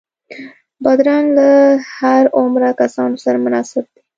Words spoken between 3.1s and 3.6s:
سره